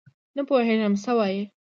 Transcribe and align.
نه 0.35 0.41
پوهېږم 0.49 0.93
څه 1.03 1.11
وایې؟؟ 1.17 1.43